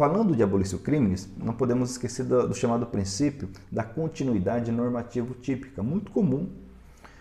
falando 0.00 0.34
de 0.34 0.42
abolício 0.42 0.78
criminis, 0.78 1.28
não 1.36 1.52
podemos 1.52 1.90
esquecer 1.90 2.24
do, 2.24 2.48
do 2.48 2.54
chamado 2.54 2.86
princípio 2.86 3.50
da 3.70 3.84
continuidade 3.84 4.72
normativo 4.72 5.34
típica, 5.34 5.82
muito 5.82 6.10
comum 6.10 6.48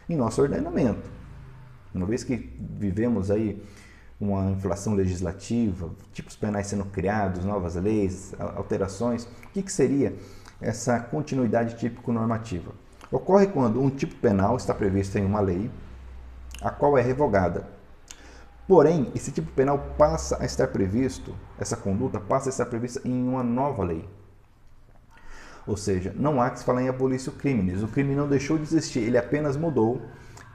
em 0.08 0.16
nosso 0.16 0.42
ordenamento. 0.42 1.12
Uma 1.94 2.06
vez 2.06 2.24
que 2.24 2.58
vivemos 2.80 3.30
aí 3.30 3.62
uma 4.18 4.52
inflação 4.52 4.94
legislativa, 4.94 5.90
tipos 6.14 6.38
penais 6.38 6.68
sendo 6.68 6.86
criados, 6.86 7.44
novas 7.44 7.76
leis, 7.76 8.34
alterações, 8.56 9.26
o 9.26 9.50
que, 9.52 9.62
que 9.62 9.74
seria 9.74 10.16
essa 10.62 11.02
continuidade 11.02 11.76
típico-normativa? 11.76 12.72
Ocorre 13.12 13.48
quando 13.48 13.82
um 13.82 13.90
tipo 13.90 14.16
penal 14.16 14.56
está 14.56 14.74
previsto 14.74 15.18
em 15.18 15.26
uma 15.26 15.42
lei, 15.42 15.70
a 16.62 16.70
qual 16.70 16.98
é 16.98 17.02
revogada. 17.02 17.68
Porém, 18.66 19.12
esse 19.14 19.34
tipo 19.34 19.52
penal 19.52 19.80
passa 19.98 20.42
a 20.42 20.46
estar 20.46 20.68
previsto, 20.70 21.36
essa 21.60 21.78
conduta 21.78 22.20
passa 22.20 22.50
a 22.50 22.52
estar 22.52 22.66
prevista 22.66 23.02
em 23.06 23.28
uma 23.28 23.44
nova 23.44 23.84
lei. 23.84 24.08
Ou 25.68 25.78
seja, 25.78 26.14
não 26.18 26.42
há 26.42 26.50
que 26.50 26.60
se 26.60 26.66
falar 26.66 26.82
em 26.82 26.90
abolício 26.90 27.32
crimes. 27.32 27.84
O 27.84 27.88
crime 27.88 28.16
não 28.16 28.28
deixou 28.28 28.58
de 28.58 28.64
existir, 28.64 29.00
ele 29.00 29.18
apenas 29.18 29.56
mudou, 29.56 30.02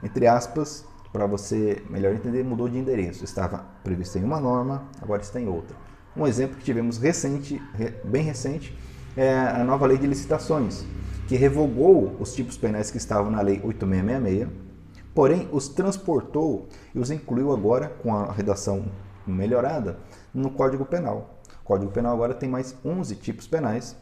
entre 0.03 0.27
aspas, 0.27 0.85
para 1.13 1.25
você 1.25 1.81
melhor 1.89 2.13
entender, 2.13 2.43
mudou 2.43 2.67
de 2.67 2.77
endereço. 2.77 3.23
Estava 3.23 3.65
previsto 3.83 4.17
em 4.17 4.23
uma 4.23 4.39
norma, 4.39 4.89
agora 5.01 5.21
está 5.21 5.39
em 5.39 5.47
outra. 5.47 5.75
Um 6.17 6.27
exemplo 6.27 6.57
que 6.57 6.63
tivemos 6.63 6.97
recente, 6.97 7.61
bem 8.03 8.23
recente, 8.23 8.77
é 9.15 9.33
a 9.33 9.63
nova 9.63 9.85
lei 9.85 9.97
de 9.97 10.07
licitações 10.07 10.85
que 11.27 11.35
revogou 11.35 12.15
os 12.19 12.33
tipos 12.33 12.57
penais 12.57 12.91
que 12.91 12.97
estavam 12.97 13.31
na 13.31 13.41
Lei 13.41 13.59
8666, 13.63 14.47
porém 15.13 15.49
os 15.51 15.67
transportou 15.67 16.67
e 16.93 16.99
os 16.99 17.09
incluiu 17.09 17.51
agora, 17.51 17.89
com 17.89 18.13
a 18.15 18.31
redação 18.31 18.85
melhorada, 19.27 19.97
no 20.33 20.51
Código 20.51 20.85
Penal. 20.85 21.39
O 21.61 21.65
Código 21.65 21.91
Penal 21.91 22.13
agora 22.13 22.33
tem 22.33 22.49
mais 22.49 22.75
11 22.83 23.15
tipos 23.15 23.47
penais, 23.47 23.95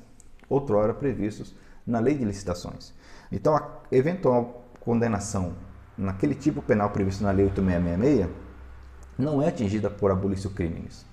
outrora 0.50 0.94
previstos 0.94 1.56
na 1.86 2.00
Lei 2.00 2.16
de 2.16 2.26
Licitações. 2.26 2.94
Então, 3.32 3.56
a 3.56 3.70
eventual 3.92 4.66
condenação 4.80 5.54
naquele 5.98 6.36
tipo 6.36 6.62
penal 6.62 6.90
previsto 6.90 7.24
na 7.24 7.32
Lei 7.32 7.46
8666 7.46 8.30
não 9.18 9.42
é 9.42 9.48
atingida 9.48 9.90
por 9.90 10.12
abolício 10.12 10.50
crimes, 10.50 11.06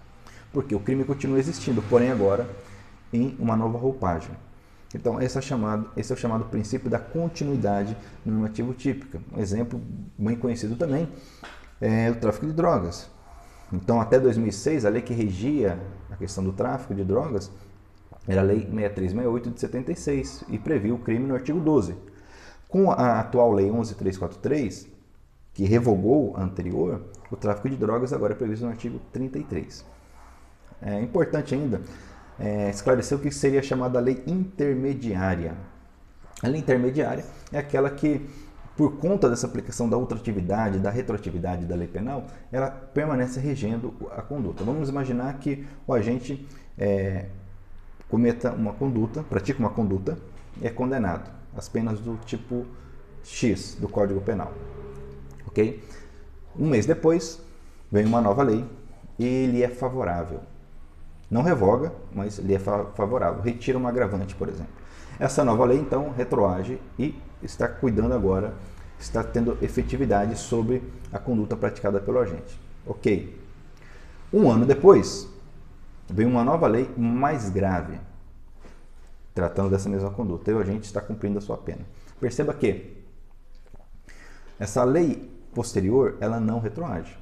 porque 0.52 0.74
o 0.74 0.80
crime 0.80 1.04
continua 1.04 1.38
existindo, 1.38 1.82
porém 1.82 2.10
agora 2.10 2.48
em 3.12 3.36
uma 3.38 3.56
nova 3.56 3.78
roupagem. 3.78 4.34
Então, 4.94 5.20
esse 5.20 5.38
é, 5.38 5.40
chamado, 5.40 5.88
esse 5.96 6.12
é 6.12 6.16
o 6.16 6.18
chamado 6.18 6.46
princípio 6.46 6.90
da 6.90 6.98
continuidade 6.98 7.96
normativo 8.26 8.74
típica. 8.74 9.20
Um 9.32 9.40
exemplo 9.40 9.80
bem 10.18 10.36
conhecido 10.36 10.74
também 10.74 11.08
é 11.80 12.10
o 12.10 12.16
tráfico 12.16 12.46
de 12.46 12.52
drogas. 12.52 13.08
Então, 13.72 14.00
até 14.00 14.18
2006, 14.18 14.84
a 14.84 14.88
lei 14.88 15.02
que 15.02 15.14
regia 15.14 15.78
a 16.10 16.16
questão 16.16 16.42
do 16.42 16.52
tráfico 16.52 16.94
de 16.94 17.04
drogas 17.04 17.50
era 18.26 18.40
a 18.40 18.44
Lei 18.44 18.58
6368 18.58 19.50
de 19.50 19.60
76 19.60 20.44
e 20.48 20.58
previu 20.58 20.96
o 20.96 20.98
crime 20.98 21.26
no 21.26 21.34
artigo 21.34 21.60
12. 21.60 21.94
Com 22.68 22.90
a 22.90 23.20
atual 23.20 23.52
Lei 23.52 23.70
11343, 23.70 24.88
que 25.52 25.64
revogou 25.64 26.36
a 26.36 26.42
anterior, 26.42 27.02
o 27.30 27.36
tráfico 27.36 27.68
de 27.68 27.76
drogas 27.76 28.12
agora 28.12 28.34
é 28.34 28.36
previsto 28.36 28.64
no 28.64 28.70
artigo 28.70 29.00
33. 29.12 29.84
É 30.82 31.00
importante 31.00 31.54
ainda 31.54 31.80
é, 32.40 32.70
esclareceu 32.70 33.18
o 33.18 33.20
que 33.20 33.30
seria 33.30 33.62
chamada 33.62 34.00
lei 34.00 34.22
intermediária. 34.26 35.54
A 36.42 36.48
lei 36.48 36.60
intermediária 36.60 37.24
é 37.52 37.58
aquela 37.58 37.90
que, 37.90 38.26
por 38.80 38.96
conta 38.96 39.28
dessa 39.28 39.46
aplicação 39.46 39.90
da 39.90 39.98
ultratividade, 39.98 40.78
da 40.78 40.88
retroatividade 40.88 41.66
da 41.66 41.76
lei 41.76 41.86
penal, 41.86 42.24
ela 42.50 42.70
permanece 42.70 43.38
regendo 43.38 43.92
a 44.10 44.22
conduta. 44.22 44.64
Vamos 44.64 44.88
imaginar 44.88 45.38
que 45.38 45.66
o 45.86 45.92
agente 45.92 46.48
é, 46.78 47.26
cometa 48.08 48.52
uma 48.52 48.72
conduta, 48.72 49.22
pratica 49.22 49.58
uma 49.58 49.68
conduta 49.68 50.16
e 50.62 50.66
é 50.66 50.70
condenado. 50.70 51.30
As 51.54 51.68
penas 51.68 52.00
do 52.00 52.16
tipo 52.24 52.64
X 53.22 53.76
do 53.78 53.86
Código 53.86 54.22
Penal. 54.22 54.50
Ok? 55.46 55.84
Um 56.58 56.70
mês 56.70 56.86
depois, 56.86 57.38
vem 57.92 58.06
uma 58.06 58.22
nova 58.22 58.42
lei 58.42 58.64
e 59.18 59.26
ele 59.26 59.62
é 59.62 59.68
favorável. 59.68 60.40
Não 61.30 61.42
revoga, 61.42 61.92
mas 62.14 62.38
lhe 62.38 62.54
é 62.54 62.58
favorável. 62.58 63.42
Retira 63.42 63.76
um 63.76 63.86
agravante, 63.86 64.34
por 64.34 64.48
exemplo. 64.48 64.72
Essa 65.18 65.44
nova 65.44 65.66
lei, 65.66 65.76
então, 65.76 66.14
retroage 66.16 66.80
e 66.98 67.14
está 67.42 67.68
cuidando 67.68 68.14
agora, 68.14 68.54
está 69.00 69.24
tendo 69.24 69.56
efetividade 69.62 70.38
sobre 70.38 70.82
a 71.12 71.18
conduta 71.18 71.56
praticada 71.56 72.00
pelo 72.00 72.18
agente. 72.18 72.60
Ok. 72.86 73.38
Um 74.32 74.50
ano 74.50 74.64
depois, 74.66 75.28
vem 76.08 76.26
uma 76.26 76.44
nova 76.44 76.66
lei 76.66 76.88
mais 76.96 77.50
grave, 77.50 77.98
tratando 79.34 79.70
dessa 79.70 79.88
mesma 79.88 80.10
conduta, 80.10 80.50
e 80.50 80.54
o 80.54 80.58
agente 80.58 80.84
está 80.84 81.00
cumprindo 81.00 81.38
a 81.38 81.40
sua 81.40 81.56
pena. 81.56 81.80
Perceba 82.20 82.52
que 82.52 82.98
essa 84.58 84.84
lei 84.84 85.30
posterior, 85.54 86.16
ela 86.20 86.38
não 86.38 86.60
retroage. 86.60 87.18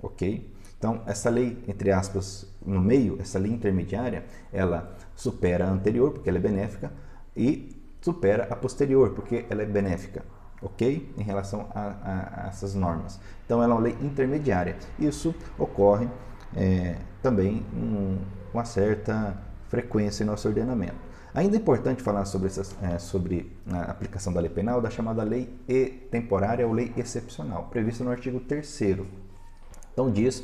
Ok? 0.00 0.54
Então, 0.78 1.02
essa 1.06 1.28
lei, 1.28 1.62
entre 1.66 1.90
aspas, 1.90 2.46
no 2.64 2.80
meio, 2.80 3.18
essa 3.20 3.38
lei 3.38 3.50
intermediária, 3.50 4.24
ela 4.52 4.94
supera 5.14 5.66
a 5.66 5.70
anterior, 5.70 6.12
porque 6.12 6.28
ela 6.28 6.38
é 6.38 6.40
benéfica, 6.40 6.92
e 7.36 7.76
supera 8.00 8.44
a 8.50 8.54
posterior, 8.56 9.10
porque 9.10 9.46
ela 9.50 9.62
é 9.62 9.66
benéfica, 9.66 10.24
ok? 10.62 11.12
Em 11.16 11.22
relação 11.22 11.68
a, 11.74 11.80
a, 11.80 12.44
a 12.44 12.48
essas 12.48 12.74
normas. 12.74 13.20
Então, 13.44 13.62
ela 13.62 13.74
é 13.74 13.76
uma 13.76 13.82
lei 13.82 13.96
intermediária. 14.00 14.76
Isso 14.98 15.34
ocorre 15.58 16.08
é, 16.54 16.96
também 17.22 17.64
com 17.72 18.18
uma 18.52 18.64
certa 18.64 19.36
frequência 19.68 20.22
em 20.22 20.26
nosso 20.26 20.48
ordenamento. 20.48 21.06
Ainda 21.34 21.54
é 21.54 21.60
importante 21.60 22.02
falar 22.02 22.24
sobre, 22.24 22.46
essas, 22.46 22.74
é, 22.82 22.98
sobre 22.98 23.52
a 23.70 23.90
aplicação 23.90 24.32
da 24.32 24.40
lei 24.40 24.48
penal 24.48 24.80
da 24.80 24.88
chamada 24.88 25.22
lei 25.22 25.54
e 25.68 25.84
temporária 26.10 26.66
ou 26.66 26.72
lei 26.72 26.94
excepcional, 26.96 27.64
prevista 27.64 28.02
no 28.02 28.10
artigo 28.10 28.40
3 28.40 28.80
Então 29.92 30.10
diz 30.10 30.42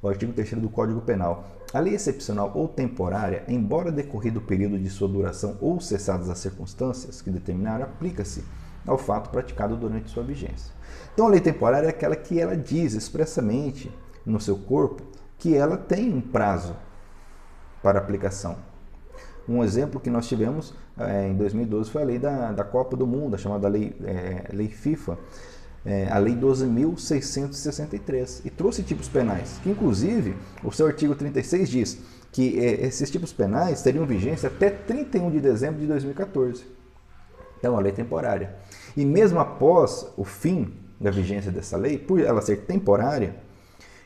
o 0.00 0.08
artigo 0.08 0.32
3 0.32 0.54
do 0.54 0.70
Código 0.70 1.02
Penal. 1.02 1.44
A 1.74 1.80
lei 1.80 1.94
excepcional 1.94 2.52
ou 2.54 2.68
temporária, 2.68 3.44
embora 3.48 3.92
decorrido 3.92 4.38
o 4.38 4.42
período 4.42 4.78
de 4.78 4.88
sua 4.88 5.08
duração 5.08 5.58
ou 5.60 5.78
cessadas 5.78 6.30
as 6.30 6.38
circunstâncias 6.38 7.20
que 7.20 7.28
determinaram, 7.30 7.84
aplica-se 7.84 8.44
ao 8.86 8.98
fato 8.98 9.30
praticado 9.30 9.76
durante 9.76 10.10
sua 10.10 10.22
vigência. 10.22 10.72
Então 11.12 11.26
a 11.26 11.30
lei 11.30 11.40
temporária 11.40 11.86
é 11.86 11.90
aquela 11.90 12.16
que 12.16 12.40
ela 12.40 12.56
diz 12.56 12.94
expressamente 12.94 13.90
no 14.24 14.40
seu 14.40 14.56
corpo 14.56 15.02
que 15.38 15.54
ela 15.54 15.76
tem 15.76 16.12
um 16.12 16.20
prazo 16.20 16.76
para 17.82 17.98
aplicação. 17.98 18.56
Um 19.48 19.62
exemplo 19.62 20.00
que 20.00 20.08
nós 20.08 20.26
tivemos 20.26 20.74
é, 20.98 21.28
em 21.28 21.36
2012 21.36 21.90
foi 21.90 22.02
a 22.02 22.04
lei 22.04 22.18
da, 22.18 22.52
da 22.52 22.64
Copa 22.64 22.96
do 22.96 23.06
Mundo, 23.06 23.34
a 23.34 23.38
chamada 23.38 23.68
lei, 23.68 23.94
é, 24.04 24.46
lei 24.52 24.68
FIFA, 24.68 25.18
é, 25.84 26.08
a 26.10 26.18
Lei 26.18 26.34
12.663, 26.34 28.46
e 28.46 28.50
trouxe 28.50 28.82
tipos 28.82 29.06
penais, 29.06 29.60
que 29.62 29.68
inclusive 29.68 30.34
o 30.62 30.72
seu 30.72 30.86
artigo 30.86 31.14
36 31.14 31.68
diz 31.68 31.98
que 32.32 32.56
esses 32.56 33.10
tipos 33.10 33.34
penais 33.34 33.82
teriam 33.82 34.06
vigência 34.06 34.48
até 34.48 34.70
31 34.70 35.30
de 35.30 35.40
dezembro 35.40 35.78
de 35.80 35.86
2014. 35.86 36.64
Então, 37.64 37.78
a 37.78 37.80
lei 37.80 37.92
temporária. 37.92 38.56
E 38.94 39.06
mesmo 39.06 39.40
após 39.40 40.06
o 40.18 40.24
fim 40.24 40.74
da 41.00 41.10
vigência 41.10 41.50
dessa 41.50 41.78
lei, 41.78 41.96
por 41.96 42.20
ela 42.20 42.42
ser 42.42 42.58
temporária, 42.58 43.36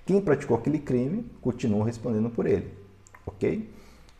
quem 0.06 0.20
praticou 0.20 0.56
aquele 0.56 0.78
crime 0.78 1.28
continua 1.40 1.84
respondendo 1.84 2.30
por 2.30 2.46
ele. 2.46 2.72
Ok? 3.26 3.68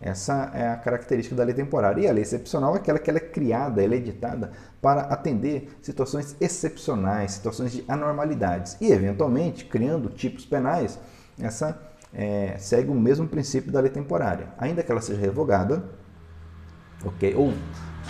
Essa 0.01 0.51
é 0.53 0.69
a 0.71 0.77
característica 0.77 1.37
da 1.37 1.45
lei 1.45 1.55
temporária. 1.55 2.01
E 2.03 2.09
a 2.09 2.13
lei 2.13 2.25
excepcional 2.25 2.75
é 2.75 2.79
aquela 2.79 2.99
que 2.99 3.09
ela 3.09 3.21
é 3.21 3.23
criada, 3.23 3.81
ela 3.81 3.95
é 3.95 3.99
editada 3.99 4.51
para 4.83 5.03
atender 5.03 5.71
situações 5.83 6.35
excepcionais, 6.41 7.31
situações 7.31 7.71
de 7.71 7.85
anormalidades. 7.87 8.77
E, 8.81 8.91
eventualmente, 8.91 9.67
criando 9.67 10.09
tipos 10.09 10.45
penais, 10.45 10.99
essa 11.41 11.81
é, 12.13 12.57
segue 12.59 12.91
o 12.91 12.95
mesmo 12.95 13.29
princípio 13.29 13.71
da 13.71 13.79
lei 13.79 13.91
temporária. 13.93 14.49
Ainda 14.59 14.83
que 14.83 14.91
ela 14.91 15.01
seja 15.01 15.21
revogada, 15.21 15.85
ok? 17.05 17.37
ou 17.37 17.53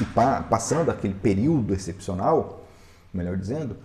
pa 0.05 0.43
passando 0.43 0.91
aquele 0.91 1.15
período 1.15 1.75
excepcional, 1.75 2.67
melhor 3.13 3.37
dizendo, 3.37 3.77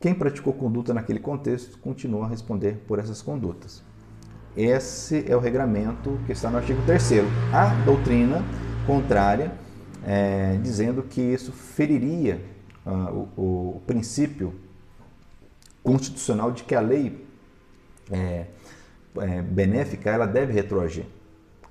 quem 0.00 0.14
praticou 0.14 0.52
conduta 0.52 0.94
naquele 0.94 1.20
contexto 1.20 1.78
continua 1.78 2.24
a 2.24 2.28
responder 2.28 2.82
por 2.86 2.98
essas 2.98 3.20
condutas. 3.20 3.82
Esse 4.56 5.30
é 5.30 5.36
o 5.36 5.40
regramento 5.40 6.18
que 6.26 6.32
está 6.32 6.50
no 6.50 6.56
artigo 6.56 6.82
3 6.84 7.12
A 7.52 7.66
doutrina 7.84 8.44
contrária, 8.86 9.52
é, 10.04 10.58
dizendo 10.62 11.02
que 11.02 11.20
isso 11.20 11.52
feriria 11.52 12.40
uh, 12.84 13.28
o, 13.36 13.76
o, 13.76 13.82
princípio 13.86 14.54
constitucional 15.82 16.50
de 16.50 16.64
que 16.64 16.74
a 16.74 16.80
lei 16.80 17.26
é, 18.10 18.46
é, 19.18 19.42
benéfica 19.42 20.10
ela 20.10 20.26
deve 20.26 20.52
retroagir, 20.52 21.04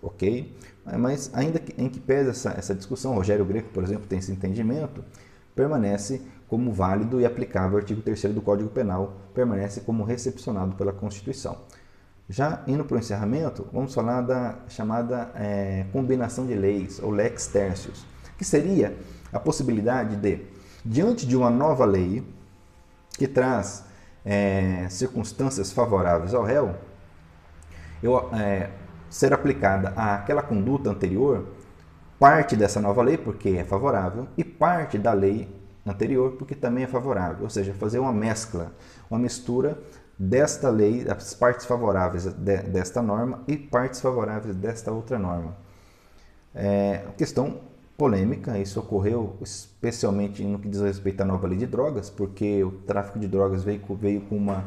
ok? 0.02 0.56
Mas 0.98 1.30
ainda 1.34 1.60
que, 1.60 1.80
em 1.82 1.90
que 1.90 2.00
pese 2.00 2.30
essa, 2.30 2.52
essa 2.52 2.76
discussão, 2.76 3.14
Rogério 3.14 3.46
Greco, 3.46 3.70
por 3.70 3.84
exemplo, 3.84 4.06
tem 4.08 4.20
esse 4.20 4.32
entendimento, 4.32 5.04
permanece 5.56 6.22
como 6.48 6.72
válido 6.72 7.20
e 7.20 7.26
aplicável 7.26 7.78
o 7.78 7.78
artigo 7.78 8.02
3 8.02 8.34
do 8.34 8.42
Código 8.42 8.70
Penal, 8.70 9.14
permanece 9.34 9.82
como 9.82 10.04
recepcionado 10.04 10.76
pela 10.76 10.92
Constituição. 10.92 11.58
Já 12.30 12.64
indo 12.68 12.86
para 12.86 12.96
o 12.96 13.00
encerramento, 13.00 13.68
vamos 13.74 13.94
falar 13.94 14.22
da 14.22 14.60
chamada 14.68 15.32
é, 15.36 15.86
combinação 15.92 16.46
de 16.46 16.54
leis, 16.54 17.00
ou 17.02 17.10
lex 17.12 17.48
tertius, 17.48 18.06
que 18.38 18.46
seria 18.46 18.96
a 19.34 19.40
possibilidade 19.40 20.16
de, 20.16 20.46
diante 20.86 21.26
de 21.26 21.36
uma 21.36 21.50
nova 21.50 21.86
lei 21.86 22.24
que 23.18 23.28
traz 23.28 23.84
é, 24.24 24.88
circunstâncias 24.90 25.72
favoráveis 25.72 26.34
ao 26.34 26.44
réu, 26.44 26.76
eu, 28.02 28.30
é, 28.34 28.70
ser 29.10 29.34
aplicada 29.34 29.90
àquela 29.96 30.42
conduta 30.42 30.90
anterior 30.90 31.46
parte 32.20 32.56
dessa 32.56 32.82
nova 32.82 33.02
lei, 33.02 33.18
porque 33.18 33.50
é 33.50 33.64
favorável, 33.64 34.28
e 34.38 34.44
parte 34.44 34.98
da 34.98 35.14
lei 35.14 35.48
anterior, 35.88 36.34
porque 36.34 36.54
também 36.54 36.84
é 36.84 36.88
favorável. 36.88 37.44
Ou 37.44 37.50
seja, 37.50 37.74
fazer 37.74 37.98
uma 38.00 38.12
mescla, 38.12 38.74
uma 39.10 39.18
mistura 39.18 39.80
desta 40.18 40.70
lei, 40.70 41.08
as 41.10 41.34
partes 41.34 41.66
favoráveis 41.66 42.26
de, 42.26 42.58
desta 42.58 43.02
norma 43.02 43.42
e 43.48 43.56
partes 43.56 44.02
favoráveis 44.02 44.54
desta 44.56 44.92
outra 44.92 45.18
norma. 45.18 45.56
É 46.54 47.06
questão 47.18 47.62
polêmica, 47.98 48.58
isso 48.58 48.80
ocorreu 48.80 49.38
especialmente 49.42 50.44
no 50.44 50.60
que 50.60 50.68
diz 50.68 50.82
respeito 50.82 51.22
à 51.22 51.26
nova 51.26 51.48
lei 51.48 51.58
de 51.58 51.66
drogas, 51.66 52.10
porque 52.10 52.64
o 52.64 52.72
tráfico 52.72 53.18
de 53.18 53.28
drogas 53.28 53.64
veio, 53.64 53.82
veio 53.96 54.22
com 54.22 54.36
uma, 54.36 54.66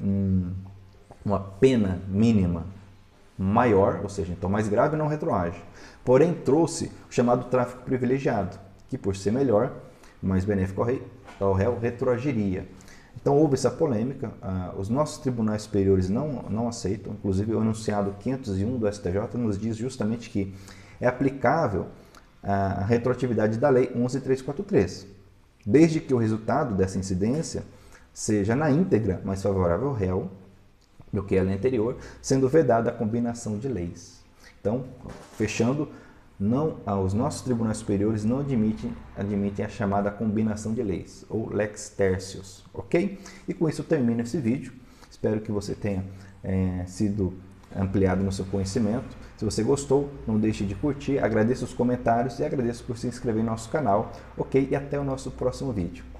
um, 0.00 0.52
uma 1.24 1.40
pena 1.40 2.00
mínima 2.08 2.64
maior, 3.38 4.00
ou 4.02 4.08
seja, 4.08 4.32
então 4.32 4.48
mais 4.48 4.68
grave 4.68 4.96
não 4.96 5.06
retroage. 5.06 5.62
Porém, 6.04 6.34
trouxe 6.34 6.90
o 7.10 7.12
chamado 7.12 7.46
tráfico 7.46 7.82
privilegiado, 7.82 8.58
que 8.88 8.96
por 8.96 9.16
ser 9.16 9.32
melhor, 9.32 9.72
mais 10.22 10.44
benéfico 10.44 10.80
ao, 10.80 10.86
rei, 10.86 11.02
ao 11.40 11.52
réu, 11.52 11.78
retroagiria. 11.78 12.66
Então 13.20 13.36
houve 13.36 13.54
essa 13.54 13.70
polêmica, 13.70 14.32
ah, 14.42 14.74
os 14.76 14.88
nossos 14.88 15.18
tribunais 15.18 15.62
superiores 15.62 16.08
não, 16.08 16.44
não 16.50 16.68
aceitam, 16.68 17.12
inclusive 17.14 17.54
o 17.54 17.60
enunciado 17.60 18.14
501 18.20 18.78
do 18.78 18.92
STJ 18.92 19.38
nos 19.38 19.58
diz 19.58 19.76
justamente 19.76 20.30
que 20.30 20.54
é 21.00 21.06
aplicável 21.06 21.86
a 22.42 22.84
retroatividade 22.84 23.58
da 23.58 23.70
Lei 23.70 23.90
11343, 23.94 25.06
desde 25.64 26.00
que 26.00 26.12
o 26.12 26.18
resultado 26.18 26.74
dessa 26.74 26.98
incidência 26.98 27.62
seja 28.12 28.54
na 28.54 28.70
íntegra 28.70 29.20
mais 29.24 29.42
favorável 29.42 29.88
ao 29.88 29.94
réu 29.94 30.30
do 31.14 31.22
que 31.22 31.38
a 31.38 31.42
lei 31.42 31.54
anterior, 31.54 31.96
sendo 32.20 32.48
vedada 32.48 32.90
a 32.90 32.92
combinação 32.92 33.56
de 33.58 33.68
leis. 33.68 34.22
Então, 34.60 34.84
fechando, 35.36 35.88
não, 36.38 36.76
os 37.04 37.14
nossos 37.14 37.42
tribunais 37.42 37.78
superiores 37.78 38.24
não 38.24 38.40
admitem, 38.40 38.92
admitem 39.16 39.64
a 39.64 39.68
chamada 39.68 40.10
combinação 40.10 40.74
de 40.74 40.82
leis, 40.82 41.24
ou 41.30 41.48
lex 41.48 41.88
tertius, 41.90 42.64
ok? 42.74 43.18
E 43.46 43.54
com 43.54 43.68
isso 43.68 43.82
eu 43.82 43.86
termino 43.86 44.22
esse 44.22 44.38
vídeo. 44.38 44.72
Espero 45.08 45.40
que 45.40 45.52
você 45.52 45.74
tenha 45.74 46.04
é, 46.42 46.84
sido 46.86 47.32
ampliado 47.74 48.22
no 48.22 48.32
seu 48.32 48.44
conhecimento. 48.46 49.16
Se 49.36 49.44
você 49.44 49.62
gostou, 49.62 50.10
não 50.26 50.38
deixe 50.38 50.64
de 50.64 50.74
curtir, 50.74 51.18
agradeço 51.18 51.64
os 51.64 51.72
comentários 51.72 52.38
e 52.38 52.44
agradeço 52.44 52.84
por 52.84 52.98
se 52.98 53.06
inscrever 53.06 53.42
no 53.42 53.50
nosso 53.50 53.70
canal, 53.70 54.12
ok? 54.36 54.68
E 54.70 54.76
até 54.76 54.98
o 54.98 55.04
nosso 55.04 55.30
próximo 55.30 55.72
vídeo. 55.72 56.13